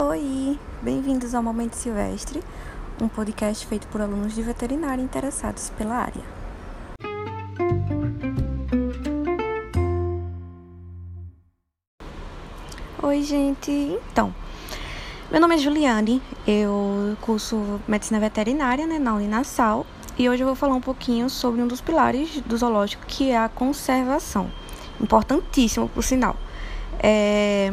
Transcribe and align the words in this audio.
Oi, 0.00 0.56
bem-vindos 0.80 1.34
ao 1.34 1.42
Momento 1.42 1.74
Silvestre, 1.74 2.40
um 3.02 3.08
podcast 3.08 3.66
feito 3.66 3.88
por 3.88 4.00
alunos 4.00 4.32
de 4.32 4.40
veterinária 4.42 5.02
interessados 5.02 5.70
pela 5.70 5.96
área. 5.96 6.22
Oi, 13.02 13.22
gente. 13.24 13.72
Então, 14.12 14.32
meu 15.32 15.40
nome 15.40 15.56
é 15.56 15.58
Juliane, 15.58 16.22
eu 16.46 17.16
curso 17.20 17.80
medicina 17.88 18.20
veterinária 18.20 18.86
né, 18.86 19.00
na 19.00 19.14
Uninasal 19.14 19.84
e 20.16 20.30
hoje 20.30 20.44
eu 20.44 20.46
vou 20.46 20.54
falar 20.54 20.76
um 20.76 20.80
pouquinho 20.80 21.28
sobre 21.28 21.60
um 21.60 21.66
dos 21.66 21.80
pilares 21.80 22.40
do 22.42 22.56
zoológico 22.56 23.04
que 23.04 23.32
é 23.32 23.36
a 23.36 23.48
conservação. 23.48 24.48
Importantíssimo, 25.00 25.88
por 25.88 26.04
sinal. 26.04 26.36
É, 27.00 27.72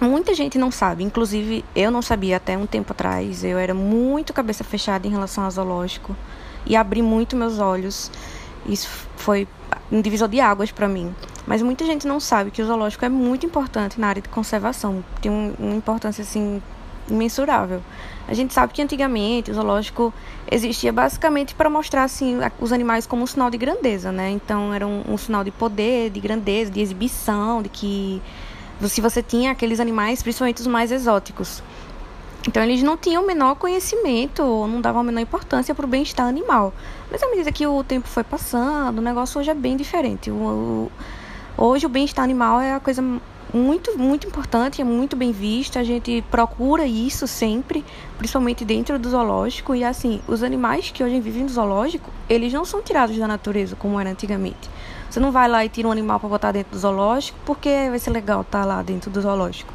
muita 0.00 0.34
gente 0.34 0.58
não 0.58 0.70
sabe, 0.70 1.02
inclusive 1.02 1.64
eu 1.74 1.90
não 1.90 2.02
sabia 2.02 2.36
até 2.36 2.56
um 2.56 2.66
tempo 2.66 2.92
atrás. 2.92 3.42
Eu 3.44 3.58
era 3.58 3.74
muito 3.74 4.32
cabeça 4.32 4.62
fechada 4.62 5.06
em 5.06 5.10
relação 5.10 5.44
ao 5.44 5.50
zoológico 5.50 6.16
e 6.66 6.76
abri 6.76 7.02
muito 7.02 7.36
meus 7.36 7.58
olhos. 7.58 8.10
Isso 8.66 8.88
foi 9.16 9.48
um 9.90 10.00
divisor 10.00 10.28
de 10.28 10.40
águas 10.40 10.70
para 10.70 10.88
mim. 10.88 11.14
Mas 11.46 11.62
muita 11.62 11.84
gente 11.84 12.06
não 12.06 12.20
sabe 12.20 12.50
que 12.50 12.60
o 12.60 12.66
zoológico 12.66 13.04
é 13.04 13.08
muito 13.08 13.46
importante 13.46 13.98
na 13.98 14.08
área 14.08 14.20
de 14.20 14.28
conservação. 14.28 15.02
Tem 15.20 15.30
um, 15.30 15.54
uma 15.58 15.74
importância 15.74 16.22
assim 16.22 16.62
imensurável. 17.10 17.82
A 18.26 18.34
gente 18.34 18.52
sabe 18.52 18.74
que 18.74 18.82
antigamente 18.82 19.50
o 19.50 19.54
zoológico 19.54 20.12
existia 20.50 20.92
basicamente 20.92 21.54
para 21.54 21.70
mostrar 21.70 22.04
assim 22.04 22.38
os 22.60 22.72
animais 22.72 23.06
como 23.06 23.22
um 23.22 23.26
sinal 23.26 23.50
de 23.50 23.56
grandeza, 23.56 24.12
né? 24.12 24.30
Então 24.30 24.74
era 24.74 24.86
um, 24.86 25.02
um 25.08 25.16
sinal 25.16 25.42
de 25.42 25.50
poder, 25.50 26.10
de 26.10 26.20
grandeza, 26.20 26.70
de 26.70 26.80
exibição, 26.80 27.62
de 27.62 27.70
que 27.70 28.20
se 28.86 29.00
você 29.00 29.22
tinha 29.22 29.50
aqueles 29.50 29.80
animais, 29.80 30.22
principalmente 30.22 30.60
os 30.60 30.66
mais 30.66 30.92
exóticos. 30.92 31.62
Então 32.46 32.62
eles 32.62 32.82
não 32.82 32.96
tinham 32.96 33.22
o 33.22 33.26
menor 33.26 33.56
conhecimento, 33.56 34.42
não 34.66 34.80
davam 34.80 35.00
a 35.00 35.04
menor 35.04 35.20
importância 35.20 35.74
para 35.74 35.84
o 35.84 35.88
bem-estar 35.88 36.26
animal. 36.26 36.72
Mas 37.10 37.22
à 37.22 37.28
medida 37.28 37.50
que 37.50 37.66
o 37.66 37.82
tempo 37.82 38.06
foi 38.06 38.22
passando, 38.22 38.98
o 38.98 39.02
negócio 39.02 39.40
hoje 39.40 39.50
é 39.50 39.54
bem 39.54 39.76
diferente. 39.76 40.30
O, 40.30 40.90
hoje 41.56 41.84
o 41.86 41.88
bem-estar 41.88 42.24
animal 42.24 42.60
é 42.60 42.74
a 42.74 42.80
coisa 42.80 43.02
muito, 43.52 43.98
muito 43.98 44.26
importante, 44.26 44.80
é 44.80 44.84
muito 44.84 45.16
bem 45.16 45.32
vista. 45.32 45.80
A 45.80 45.84
gente 45.84 46.24
procura 46.30 46.86
isso 46.86 47.26
sempre, 47.26 47.84
principalmente 48.16 48.64
dentro 48.64 48.98
do 48.98 49.10
zoológico. 49.10 49.74
E 49.74 49.82
assim, 49.82 50.20
os 50.28 50.42
animais 50.42 50.90
que 50.90 51.02
hoje 51.02 51.20
vivem 51.20 51.42
no 51.42 51.48
zoológico, 51.48 52.10
eles 52.28 52.52
não 52.52 52.64
são 52.64 52.80
tirados 52.80 53.18
da 53.18 53.26
natureza 53.26 53.74
como 53.76 53.98
era 53.98 54.10
antigamente. 54.10 54.70
Você 55.08 55.20
não 55.20 55.32
vai 55.32 55.48
lá 55.48 55.64
e 55.64 55.68
tira 55.68 55.88
um 55.88 55.92
animal 55.92 56.20
para 56.20 56.28
botar 56.28 56.52
dentro 56.52 56.72
do 56.72 56.78
zoológico 56.78 57.38
porque 57.44 57.88
vai 57.88 57.98
ser 57.98 58.10
legal 58.10 58.42
estar 58.42 58.60
tá 58.60 58.64
lá 58.64 58.82
dentro 58.82 59.10
do 59.10 59.20
zoológico. 59.20 59.72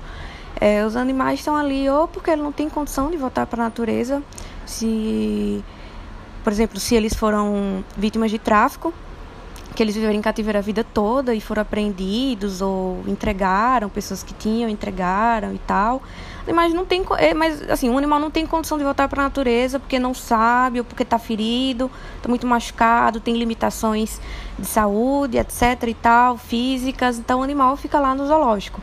É, 0.59 0.85
os 0.85 0.95
animais 0.95 1.39
estão 1.39 1.55
ali 1.55 1.89
ou 1.89 2.07
porque 2.07 2.29
ele 2.29 2.41
não 2.41 2.51
tem 2.51 2.69
condição 2.69 3.09
de 3.09 3.17
voltar 3.17 3.45
para 3.47 3.63
a 3.63 3.65
natureza, 3.65 4.21
se, 4.65 5.63
por 6.43 6.53
exemplo, 6.53 6.79
se 6.79 6.95
eles 6.95 7.13
foram 7.13 7.83
vítimas 7.97 8.31
de 8.31 8.39
tráfico, 8.39 8.93
que 9.73 9.81
eles 9.81 9.95
viveram 9.95 10.13
em 10.13 10.21
cativeiro 10.21 10.57
a 10.57 10.61
vida 10.61 10.83
toda 10.83 11.33
e 11.33 11.41
foram 11.41 11.61
apreendidos 11.61 12.61
ou 12.61 13.03
entregaram, 13.07 13.89
pessoas 13.89 14.21
que 14.21 14.33
tinham, 14.33 14.69
entregaram 14.69 15.53
e 15.53 15.57
tal. 15.57 16.01
Mas 16.53 16.73
não 16.73 16.85
tem, 16.85 17.03
é, 17.17 17.33
mas 17.33 17.69
assim, 17.69 17.89
o 17.89 17.97
animal 17.97 18.19
não 18.19 18.29
tem 18.29 18.45
condição 18.45 18.77
de 18.77 18.83
voltar 18.83 19.07
para 19.07 19.21
a 19.21 19.25
natureza 19.25 19.79
porque 19.79 19.97
não 19.97 20.13
sabe 20.13 20.79
ou 20.79 20.85
porque 20.85 21.03
está 21.03 21.17
ferido, 21.17 21.89
está 22.17 22.27
muito 22.27 22.45
machucado, 22.45 23.19
tem 23.19 23.35
limitações 23.37 24.19
de 24.59 24.65
saúde, 24.65 25.37
etc 25.37 25.83
e 25.87 25.93
tal, 25.93 26.37
físicas, 26.37 27.17
então 27.17 27.39
o 27.39 27.43
animal 27.43 27.75
fica 27.77 27.99
lá 27.99 28.13
no 28.13 28.27
zoológico. 28.27 28.81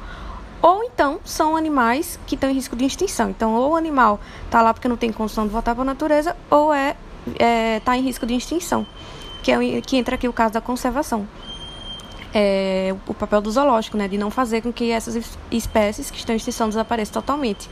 Ou 0.62 0.84
então 0.84 1.20
são 1.24 1.56
animais 1.56 2.18
que 2.26 2.34
estão 2.34 2.50
em 2.50 2.54
risco 2.54 2.76
de 2.76 2.84
extinção. 2.84 3.30
Então, 3.30 3.54
ou 3.54 3.72
o 3.72 3.76
animal 3.76 4.20
está 4.44 4.60
lá 4.60 4.74
porque 4.74 4.88
não 4.88 4.96
tem 4.96 5.10
condição 5.10 5.46
de 5.46 5.52
voltar 5.52 5.74
para 5.74 5.82
a 5.82 5.86
natureza, 5.86 6.36
ou 6.50 6.72
é 6.72 6.96
está 7.26 7.44
é, 7.44 7.80
tá 7.80 7.96
em 7.96 8.02
risco 8.02 8.26
de 8.26 8.34
extinção 8.34 8.86
que, 9.42 9.52
é, 9.52 9.80
que 9.80 9.96
entra 9.96 10.14
aqui 10.14 10.28
o 10.28 10.32
caso 10.32 10.54
da 10.54 10.60
conservação. 10.60 11.26
É, 12.32 12.94
o 13.08 13.14
papel 13.14 13.40
do 13.40 13.50
zoológico, 13.50 13.96
né, 13.96 14.06
de 14.06 14.16
não 14.16 14.30
fazer 14.30 14.62
com 14.62 14.72
que 14.72 14.90
essas 14.90 15.36
espécies 15.50 16.10
que 16.10 16.18
estão 16.18 16.32
em 16.32 16.36
extinção 16.36 16.68
desapareçam 16.68 17.14
totalmente. 17.14 17.68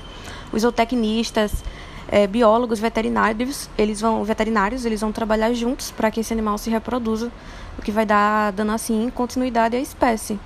Os 0.52 0.62
zootecnistas, 0.62 1.52
é, 2.08 2.26
biólogos, 2.26 2.80
veterinários, 2.80 3.70
eles 3.78 4.00
vão 4.00 4.24
veterinários, 4.24 4.84
eles 4.84 5.00
vão 5.00 5.12
trabalhar 5.12 5.52
juntos 5.52 5.90
para 5.90 6.10
que 6.10 6.20
esse 6.20 6.32
animal 6.32 6.58
se 6.58 6.70
reproduza, 6.70 7.30
o 7.78 7.82
que 7.82 7.92
vai 7.92 8.04
dar 8.04 8.50
dando 8.52 8.72
assim 8.72 9.10
continuidade 9.14 9.76
à 9.76 9.80
espécie. 9.80 10.40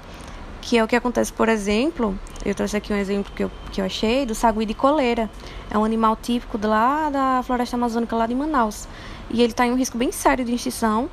Que 0.60 0.78
é 0.78 0.84
o 0.84 0.86
que 0.86 0.94
acontece, 0.94 1.32
por 1.32 1.48
exemplo, 1.48 2.16
eu 2.44 2.54
trouxe 2.54 2.76
aqui 2.76 2.92
um 2.92 2.96
exemplo 2.96 3.32
que 3.34 3.44
eu, 3.44 3.50
que 3.72 3.80
eu 3.80 3.84
achei 3.84 4.26
do 4.26 4.34
sagui 4.34 4.66
de 4.66 4.74
coleira. 4.74 5.28
É 5.70 5.78
um 5.78 5.84
animal 5.84 6.16
típico 6.16 6.58
lá 6.62 7.08
da 7.10 7.42
floresta 7.42 7.76
amazônica, 7.76 8.14
lá 8.14 8.26
de 8.26 8.34
Manaus 8.34 8.86
e 9.32 9.40
ele 9.40 9.52
está 9.52 9.66
em 9.66 9.72
um 9.72 9.76
risco 9.76 9.96
bem 9.96 10.12
sério 10.12 10.44
de 10.44 10.54
extinção. 10.54 11.08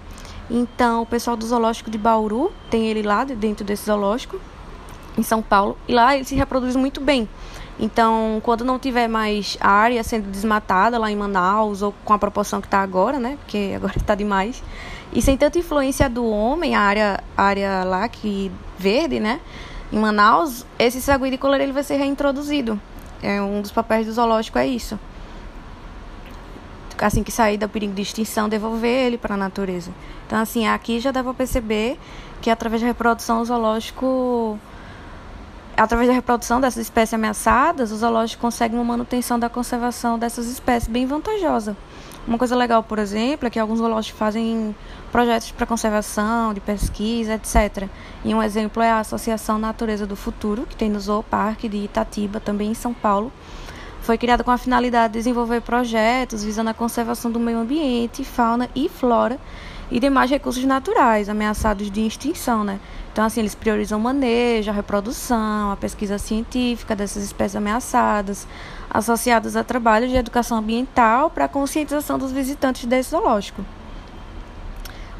Então, 0.50 1.04
o 1.04 1.06
pessoal 1.06 1.38
do 1.38 1.46
zoológico 1.46 1.90
de 1.90 1.98
Bauru 1.98 2.52
tem 2.70 2.88
ele 2.88 3.02
lá 3.02 3.24
dentro 3.24 3.64
desse 3.64 3.86
zoológico, 3.86 4.40
em 5.18 5.24
São 5.24 5.42
Paulo, 5.42 5.78
e 5.88 5.94
lá 5.94 6.16
ele 6.16 6.26
se 6.26 6.36
reproduz 6.36 6.76
muito 6.76 7.00
bem. 7.00 7.30
Então, 7.80 8.42
quando 8.44 8.66
não 8.66 8.78
tiver 8.78 9.08
mais 9.08 9.58
área 9.62 10.04
sendo 10.04 10.30
desmatada 10.30 10.98
lá 10.98 11.10
em 11.10 11.16
Manaus, 11.16 11.82
ou 11.82 11.94
com 12.04 12.14
a 12.14 12.20
proporção 12.20 12.60
que 12.60 12.68
está 12.68 12.82
agora, 12.82 13.20
né? 13.20 13.38
Porque 13.40 13.74
agora 13.76 13.94
está 13.96 14.14
demais. 14.16 14.62
E 15.14 15.22
sem 15.22 15.38
tanta 15.38 15.58
influência 15.58 16.10
do 16.10 16.26
homem, 16.26 16.76
a 16.76 16.82
área, 16.82 17.24
área 17.38 17.84
lá 17.84 18.10
que 18.10 18.52
verde, 18.78 19.20
né? 19.20 19.40
Em 19.94 19.98
Manaus, 19.98 20.66
esse 20.78 21.02
sagui 21.02 21.32
de 21.32 21.38
coleira 21.38 21.64
ele 21.64 21.74
vai 21.74 21.84
ser 21.84 21.96
reintroduzido. 21.96 22.80
É 23.24 23.42
um 23.42 23.62
dos 23.62 23.72
papéis 23.72 24.08
do 24.08 24.14
zoológico 24.14 24.58
é 24.58 24.68
isso 24.68 25.00
assim 27.06 27.24
que 27.24 27.32
sair 27.32 27.58
do 27.58 27.68
perigo 27.70 27.94
de 27.94 28.02
extinção, 28.02 28.50
devolver 28.50 29.06
ele 29.06 29.18
para 29.18 29.36
a 29.36 29.38
natureza. 29.38 29.92
Então, 30.26 30.40
assim, 30.40 30.68
aqui 30.68 31.00
já 31.00 31.12
dá 31.12 31.24
para 31.24 31.34
perceber 31.34 32.00
que 32.42 32.50
através 32.50 32.82
da 32.82 32.88
reprodução 32.88 33.42
o 33.42 33.46
zoológico 33.46 34.60
através 35.76 36.10
da 36.10 36.14
reprodução 36.14 36.60
dessas 36.60 36.84
espécies 36.84 37.14
ameaçadas, 37.14 37.92
o 37.92 37.96
zoológico 37.96 38.42
consegue 38.42 38.76
uma 38.76 38.84
manutenção 38.84 39.40
da 39.40 39.48
conservação 39.48 40.20
dessas 40.20 40.48
espécies 40.48 40.90
bem 40.90 41.06
vantajosa. 41.06 41.76
Uma 42.28 42.38
coisa 42.38 42.56
legal, 42.56 42.84
por 42.84 43.00
exemplo, 43.00 43.48
é 43.48 43.50
que 43.50 43.58
alguns 43.58 43.80
zoológicos 43.80 44.20
fazem 44.20 44.76
projetos 45.12 45.52
para 45.52 45.66
conservação, 45.66 46.54
de 46.54 46.60
pesquisa, 46.60 47.36
etc. 47.36 47.88
E 48.24 48.36
um 48.36 48.44
exemplo 48.44 48.84
é 48.84 48.92
a 48.92 49.00
Associação 49.00 49.58
Natureza 49.58 50.06
do 50.06 50.16
Futuro, 50.16 50.66
que 50.68 50.76
tem 50.76 50.90
no 50.90 51.00
Zooparque 51.00 51.70
de 51.70 51.78
Itatiba, 51.78 52.40
também 52.40 52.72
em 52.72 52.74
São 52.74 52.94
Paulo, 52.94 53.32
foi 54.10 54.18
criada 54.18 54.44
com 54.44 54.50
a 54.50 54.58
finalidade 54.58 55.14
de 55.14 55.20
desenvolver 55.20 55.62
projetos 55.62 56.44
visando 56.44 56.72
a 56.72 56.74
conservação 56.74 57.30
do 57.30 57.40
meio 57.40 57.60
ambiente, 57.60 58.24
fauna 58.24 58.68
e 58.76 58.90
flora 58.90 59.40
e 59.92 60.00
demais 60.00 60.32
recursos 60.32 60.64
naturais 60.64 61.30
ameaçados 61.30 61.92
de 61.92 62.08
extinção, 62.08 62.64
né? 62.64 62.80
Então, 63.14 63.24
assim, 63.24 63.40
eles 63.40 63.54
priorizam 63.54 64.00
o 64.00 64.02
manejo, 64.02 64.72
a 64.72 64.74
reprodução, 64.74 65.72
a 65.72 65.78
pesquisa 65.78 66.18
científica 66.18 66.96
dessas 66.96 67.24
espécies 67.24 67.56
ameaçadas, 67.56 68.48
associadas 68.90 69.56
a 69.56 69.64
trabalhos 69.64 70.10
de 70.10 70.18
educação 70.18 70.58
ambiental 70.58 71.30
para 71.30 71.46
a 71.46 71.48
conscientização 71.48 72.18
dos 72.18 72.32
visitantes 72.32 72.86
desse 72.86 73.12
zoológico. 73.12 73.64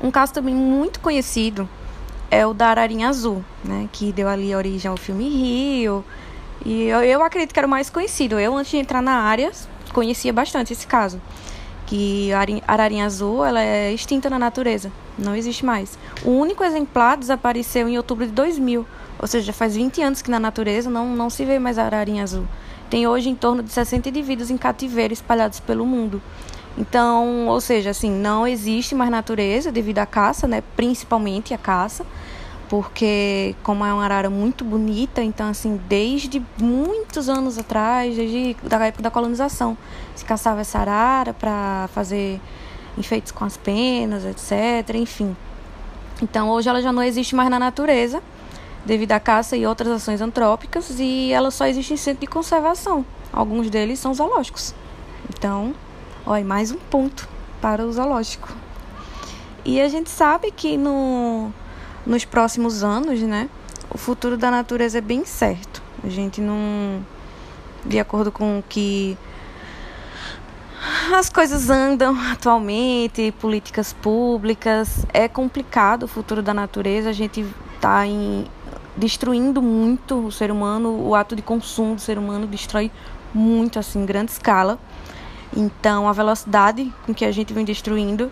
Um 0.02 0.10
caso 0.10 0.34
também 0.34 0.56
muito 0.56 1.00
conhecido 1.00 1.70
é 2.32 2.44
o 2.44 2.56
da 2.56 2.70
ararinha 2.70 3.08
azul, 3.08 3.46
né? 3.64 3.88
Que 3.92 4.12
deu 4.12 4.28
ali 4.28 4.56
origem 4.56 4.90
ao 4.90 4.98
filme 4.98 5.30
Rio, 5.30 6.04
e 6.66 6.84
eu, 6.84 7.02
eu 7.02 7.24
acredito 7.24 7.54
que 7.54 7.60
era 7.60 7.68
o 7.68 7.70
mais 7.70 7.90
conhecido. 7.90 8.40
Eu, 8.40 8.56
antes 8.56 8.72
de 8.72 8.78
entrar 8.78 9.02
na 9.02 9.14
área, 9.14 9.52
conhecia 9.94 10.34
bastante 10.34 10.74
esse 10.74 10.86
caso. 10.86 11.22
Que 11.86 12.32
a 12.34 12.72
ararinha 12.72 13.06
azul 13.06 13.44
ela 13.44 13.62
é 13.62 13.92
extinta 13.92 14.30
na 14.30 14.38
natureza, 14.38 14.92
não 15.18 15.36
existe 15.36 15.66
mais. 15.66 15.98
O 16.24 16.30
único 16.30 16.64
exemplar 16.64 17.18
desapareceu 17.18 17.88
em 17.90 17.98
outubro 17.98 18.28
de 18.28 18.32
2000, 18.32 18.86
ou 19.18 19.28
seja, 19.28 19.52
faz 19.52 19.76
20 19.76 20.02
anos 20.02 20.22
que 20.22 20.30
na 20.30 20.40
natureza 20.40 20.88
não, 20.88 21.16
não 21.16 21.32
se 21.32 21.44
vê 21.44 21.58
mais 21.58 21.80
a 21.80 21.86
ararinha 21.86 22.22
azul. 22.22 22.46
Tem 22.92 23.08
hoje 23.08 23.30
em 23.30 23.36
torno 23.36 23.64
de 23.64 23.72
60 23.72 24.08
indivíduos 24.10 24.52
em 24.52 24.58
cativeiro 24.58 25.14
espalhados 25.14 25.60
pelo 25.60 25.84
mundo. 25.86 26.22
Então, 26.78 27.48
ou 27.48 27.60
seja, 27.60 27.90
assim, 27.90 28.12
não 28.12 28.48
existe 28.48 28.94
mais 28.94 29.10
natureza 29.10 29.72
devido 29.72 30.00
à 30.00 30.06
caça, 30.06 30.48
né? 30.48 30.64
Principalmente 30.76 31.54
a 31.56 31.58
caça 31.58 32.06
porque 32.70 33.56
como 33.64 33.84
é 33.84 33.92
uma 33.92 34.04
arara 34.04 34.30
muito 34.30 34.64
bonita, 34.64 35.24
então 35.24 35.50
assim, 35.50 35.82
desde 35.90 36.42
muitos 36.62 37.28
anos 37.28 37.58
atrás, 37.58 38.16
desde 38.16 38.56
da 38.62 38.86
época 38.86 39.02
da 39.02 39.10
colonização, 39.10 39.76
se 40.16 40.24
caçava 40.24 40.62
essa 40.62 40.78
arara 40.78 41.34
para 41.34 41.90
fazer 41.94 42.40
enfeites 42.96 43.32
com 43.32 43.44
as 43.44 43.58
penas, 43.58 44.24
etc, 44.24 44.96
enfim. 44.96 45.36
Então 46.22 46.50
hoje 46.50 46.70
ela 46.70 46.82
já 46.82 46.92
não 46.92 47.02
existe 47.02 47.36
mais 47.36 47.50
na 47.50 47.58
natureza, 47.58 48.22
devido 48.86 49.14
à 49.14 49.20
caça 49.20 49.58
e 49.58 49.66
outras 49.66 49.92
ações 49.92 50.22
antrópicas, 50.22 51.00
e 51.00 51.32
ela 51.32 51.50
só 51.50 51.66
existe 51.66 51.94
em 51.94 51.98
centro 51.98 52.22
de 52.22 52.28
conservação. 52.28 53.04
Alguns 53.34 53.70
deles 53.70 53.98
são 53.98 54.14
zoológicos. 54.14 54.76
Então, 55.30 55.74
olha, 56.26 56.46
mais 56.46 56.72
um 56.72 56.78
ponto 56.78 57.28
para 57.60 57.84
o 57.84 57.92
zoológico. 57.92 58.50
E 59.66 59.82
a 59.82 59.90
gente 59.90 60.10
sabe 60.10 60.52
que 60.52 60.78
no 60.78 61.52
nos 62.10 62.26
próximos 62.26 62.84
anos, 62.84 63.22
né? 63.22 63.48
O 63.92 63.98
futuro 63.98 64.36
da 64.36 64.50
natureza 64.50 64.98
é 64.98 65.02
bem 65.02 65.24
certo. 65.24 65.82
A 66.04 66.10
gente 66.10 66.42
não 66.42 67.06
de 67.86 68.00
acordo 68.00 68.32
com 68.32 68.60
o 68.60 68.64
que 68.68 69.16
as 71.14 71.30
coisas 71.30 71.70
andam 71.70 72.20
atualmente, 72.34 73.32
políticas 73.40 73.94
públicas. 73.94 75.06
É 75.14 75.28
complicado 75.28 76.04
o 76.04 76.08
futuro 76.08 76.42
da 76.42 76.54
natureza. 76.54 77.12
A 77.12 77.14
gente 77.14 77.46
está 77.76 78.02
destruindo 78.98 79.62
muito 79.62 80.26
o 80.26 80.32
ser 80.32 80.52
humano. 80.52 81.08
O 81.08 81.14
ato 81.14 81.36
de 81.36 81.44
consumo 81.44 81.94
do 81.94 82.02
ser 82.02 82.18
humano 82.18 82.48
destrói 82.48 82.92
muito, 83.32 83.78
assim, 83.78 84.02
em 84.02 84.06
grande 84.06 84.32
escala. 84.32 84.80
Então, 85.56 86.08
a 86.08 86.12
velocidade 86.12 86.92
com 87.06 87.14
que 87.14 87.24
a 87.24 87.32
gente 87.32 87.54
vem 87.54 87.64
destruindo 87.64 88.32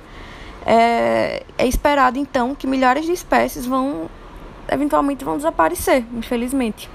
é, 0.70 1.44
é 1.58 1.66
esperado 1.66 2.20
então 2.20 2.54
que 2.54 2.68
milhares 2.68 3.06
de 3.06 3.14
espécies 3.14 3.66
vão 3.66 4.10
eventualmente 4.70 5.24
vão 5.24 5.38
desaparecer, 5.38 6.06
infelizmente. 6.14 6.90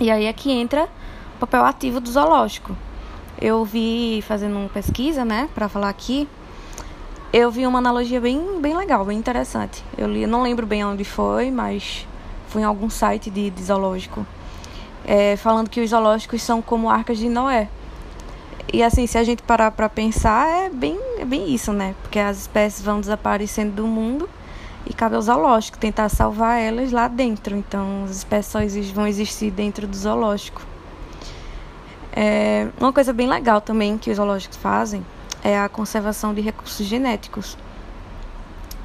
E 0.00 0.10
aí 0.10 0.24
é 0.24 0.32
que 0.32 0.50
entra 0.50 0.88
o 1.36 1.38
papel 1.38 1.64
ativo 1.64 2.00
do 2.00 2.10
zoológico. 2.10 2.76
Eu 3.40 3.64
vi 3.64 4.24
fazendo 4.26 4.58
uma 4.58 4.68
pesquisa, 4.68 5.24
né, 5.24 5.48
para 5.54 5.68
falar 5.68 5.88
aqui, 5.88 6.28
eu 7.32 7.48
vi 7.48 7.64
uma 7.64 7.78
analogia 7.78 8.20
bem, 8.20 8.60
bem 8.60 8.76
legal, 8.76 9.04
bem 9.04 9.16
interessante. 9.16 9.84
Eu 9.96 10.08
li, 10.08 10.26
não 10.26 10.42
lembro 10.42 10.66
bem 10.66 10.84
onde 10.84 11.04
foi, 11.04 11.48
mas 11.48 12.04
foi 12.48 12.62
em 12.62 12.64
algum 12.64 12.90
site 12.90 13.30
de, 13.30 13.50
de 13.50 13.62
zoológico, 13.62 14.26
é, 15.06 15.36
falando 15.36 15.70
que 15.70 15.80
os 15.80 15.90
zoológicos 15.90 16.42
são 16.42 16.60
como 16.60 16.90
arcas 16.90 17.18
de 17.18 17.28
Noé. 17.28 17.68
E 18.72 18.84
assim, 18.84 19.06
se 19.06 19.18
a 19.18 19.24
gente 19.24 19.42
parar 19.42 19.72
para 19.72 19.88
pensar, 19.88 20.46
é 20.48 20.68
bem, 20.68 20.96
é 21.18 21.24
bem 21.24 21.52
isso, 21.52 21.72
né? 21.72 21.94
Porque 22.02 22.20
as 22.20 22.42
espécies 22.42 22.84
vão 22.84 23.00
desaparecendo 23.00 23.72
do 23.72 23.86
mundo 23.86 24.28
e 24.86 24.94
cabe 24.94 25.16
ao 25.16 25.22
zoológico 25.22 25.76
tentar 25.76 26.08
salvar 26.08 26.60
elas 26.60 26.92
lá 26.92 27.08
dentro. 27.08 27.56
Então, 27.56 28.04
as 28.04 28.18
espécies 28.18 28.52
só 28.52 28.58
vão 28.94 29.08
existir 29.08 29.50
dentro 29.50 29.88
do 29.88 29.96
zoológico. 29.96 30.62
É, 32.12 32.68
uma 32.78 32.92
coisa 32.92 33.12
bem 33.12 33.28
legal 33.28 33.60
também 33.60 33.98
que 33.98 34.10
os 34.10 34.16
zoológicos 34.16 34.56
fazem 34.56 35.04
é 35.42 35.58
a 35.58 35.68
conservação 35.68 36.32
de 36.32 36.40
recursos 36.40 36.86
genéticos. 36.86 37.58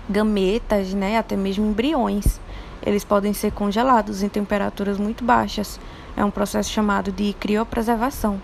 Gametas, 0.09 0.95
né, 0.95 1.17
até 1.17 1.35
mesmo 1.35 1.63
embriões. 1.63 2.39
Eles 2.83 3.03
podem 3.03 3.33
ser 3.33 3.51
congelados 3.51 4.23
em 4.23 4.29
temperaturas 4.29 4.97
muito 4.97 5.23
baixas. 5.23 5.79
É 6.17 6.25
um 6.25 6.31
processo 6.31 6.71
chamado 6.71 7.11
de 7.11 7.33
criopreservação. 7.33 8.41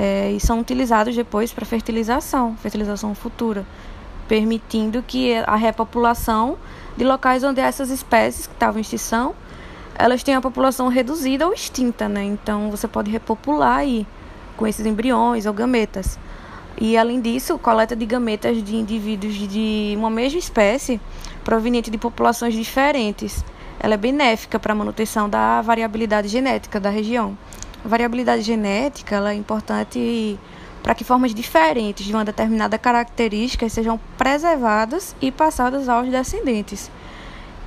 É, 0.00 0.30
e 0.30 0.38
são 0.38 0.60
utilizados 0.60 1.16
depois 1.16 1.52
para 1.52 1.66
fertilização, 1.66 2.56
fertilização 2.56 3.16
futura 3.16 3.66
permitindo 4.28 5.02
que 5.02 5.34
a 5.34 5.56
repopulação 5.56 6.56
de 6.96 7.02
locais 7.02 7.42
onde 7.42 7.60
essas 7.60 7.90
espécies 7.90 8.46
que 8.46 8.52
estavam 8.52 8.78
em 8.78 8.82
extinção, 8.82 9.34
elas 9.94 10.22
têm 10.22 10.34
a 10.34 10.40
população 10.40 10.88
reduzida 10.88 11.46
ou 11.46 11.52
extinta, 11.52 12.08
né? 12.08 12.22
Então 12.22 12.70
você 12.70 12.86
pode 12.86 13.10
repopular 13.10 13.78
aí 13.78 14.06
com 14.56 14.66
esses 14.66 14.84
embriões 14.84 15.46
ou 15.46 15.52
gametas. 15.52 16.18
E 16.80 16.96
além 16.96 17.20
disso, 17.20 17.58
coleta 17.58 17.96
de 17.96 18.06
gametas 18.06 18.62
de 18.62 18.76
indivíduos 18.76 19.34
de 19.34 19.94
uma 19.96 20.10
mesma 20.10 20.38
espécie 20.38 21.00
proveniente 21.42 21.90
de 21.90 21.98
populações 21.98 22.54
diferentes. 22.54 23.44
Ela 23.80 23.94
é 23.94 23.96
benéfica 23.96 24.60
para 24.60 24.72
a 24.72 24.76
manutenção 24.76 25.28
da 25.28 25.60
variabilidade 25.62 26.28
genética 26.28 26.78
da 26.78 26.90
região. 26.90 27.36
A 27.84 27.88
variabilidade 27.88 28.42
genética 28.42 29.16
ela 29.16 29.32
é 29.32 29.34
importante 29.34 30.38
para 30.82 30.94
que 30.94 31.04
formas 31.04 31.34
diferentes 31.34 32.06
de 32.06 32.12
uma 32.12 32.24
determinada 32.24 32.78
característica 32.78 33.68
sejam 33.68 33.98
preservadas 34.16 35.14
e 35.20 35.30
passadas 35.30 35.88
aos 35.88 36.08
descendentes, 36.08 36.90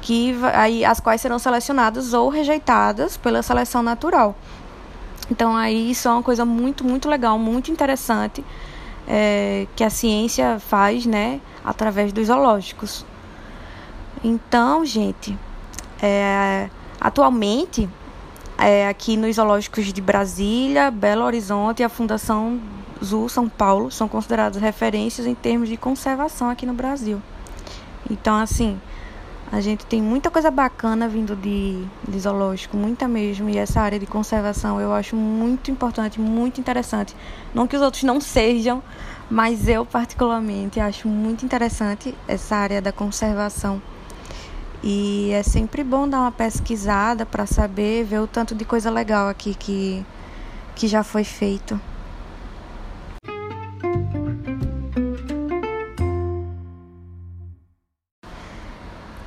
que 0.02 0.36
aí 0.54 0.84
as 0.84 1.00
quais 1.00 1.22
serão 1.22 1.38
selecionadas 1.38 2.14
ou 2.14 2.30
rejeitadas 2.30 3.18
pela 3.18 3.44
seleção 3.44 3.84
natural. 3.84 4.36
Então 5.30 5.56
aí 5.56 5.92
isso 5.92 6.08
é 6.08 6.12
uma 6.12 6.24
coisa 6.24 6.44
muito 6.46 6.84
muito 6.84 7.08
legal, 7.08 7.38
muito 7.38 7.72
interessante 7.72 8.44
é, 9.08 9.68
que 9.76 9.84
a 9.84 9.90
ciência 9.90 10.60
faz, 10.60 11.06
né, 11.06 11.40
através 11.64 12.12
dos 12.14 12.28
zoológicos. 12.28 13.06
Então, 14.24 14.86
gente, 14.86 15.38
é, 16.02 16.70
atualmente 17.00 17.90
é, 18.62 18.88
aqui 18.88 19.18
nos 19.18 19.38
zoológicos 19.38 19.92
de 19.92 20.02
Brasília, 20.02 20.92
Belo 20.92 21.24
Horizonte, 21.24 21.84
a 21.84 21.90
Fundação 21.90 22.60
Zoo 23.04 23.28
São 23.28 23.50
Paulo 23.50 23.90
são 23.90 24.08
consideradas 24.08 24.62
referências 24.62 25.26
em 25.26 25.34
termos 25.34 25.68
de 25.68 25.76
conservação 25.76 26.48
aqui 26.50 26.66
no 26.66 26.74
Brasil. 26.74 27.20
Então, 28.10 28.36
assim, 28.36 28.80
a 29.52 29.60
gente 29.60 29.84
tem 29.86 30.00
muita 30.00 30.30
coisa 30.30 30.52
bacana 30.52 31.08
vindo 31.08 31.36
de, 31.36 31.84
de 32.08 32.20
zoológico, 32.20 32.78
muita 32.78 33.08
mesmo, 33.08 33.50
e 33.50 33.58
essa 33.58 33.82
área 33.82 33.98
de 33.98 34.06
conservação 34.06 34.80
eu 34.80 34.94
acho 34.94 35.16
muito 35.16 35.72
importante, 35.72 36.22
muito 36.22 36.62
interessante. 36.62 37.16
Não 37.56 37.66
que 37.66 37.76
os 37.76 37.82
outros 37.82 38.04
não 38.04 38.22
sejam, 38.22 38.84
mas 39.30 39.68
eu 39.68 39.86
particularmente 39.86 40.80
acho 40.80 41.08
muito 41.08 41.44
interessante 41.44 42.14
essa 42.28 42.56
área 42.58 42.82
da 42.82 42.92
conservação. 42.92 43.82
E 44.84 45.30
é 45.32 45.44
sempre 45.44 45.84
bom 45.84 46.08
dar 46.08 46.22
uma 46.22 46.32
pesquisada 46.32 47.26
para 47.26 47.46
saber, 47.46 48.04
ver 48.04 48.20
o 48.20 48.28
tanto 48.28 48.56
de 48.56 48.66
coisa 48.66 48.90
legal 48.90 49.28
aqui 49.30 49.54
que, 49.54 50.04
que 50.76 50.88
já 50.88 51.04
foi 51.04 51.24
feito. 51.24 51.80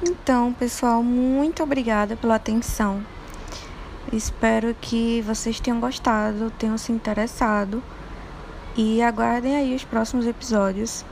Então, 0.03 0.53
pessoal, 0.55 1.03
muito 1.03 1.63
obrigada 1.63 2.17
pela 2.17 2.35
atenção. 2.35 3.05
Espero 4.13 4.75
que 4.81 5.23
vocês 5.23 5.61
tenham 5.61 5.79
gostado, 5.79 6.51
tenham 6.59 6.79
se 6.79 6.91
interessado 6.93 7.83
e 8.77 9.03
aguardem 9.03 9.55
aí 9.55 9.75
os 9.75 9.85
próximos 9.85 10.27
episódios. 10.27 11.05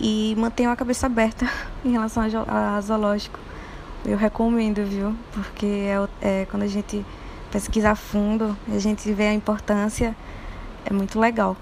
E 0.00 0.34
mantenham 0.38 0.72
a 0.72 0.76
cabeça 0.76 1.06
aberta 1.06 1.48
em 1.84 1.92
relação 1.92 2.22
a 2.48 2.80
zoológico. 2.80 3.38
Eu 4.04 4.16
recomendo, 4.16 4.84
viu? 4.84 5.14
Porque 5.32 5.66
é, 5.66 6.40
é 6.42 6.46
quando 6.46 6.62
a 6.64 6.66
gente 6.66 7.04
pesquisa 7.50 7.90
a 7.90 7.94
fundo, 7.94 8.56
a 8.72 8.78
gente 8.78 9.12
vê 9.12 9.28
a 9.28 9.34
importância, 9.34 10.16
é 10.84 10.92
muito 10.92 11.20
legal. 11.20 11.56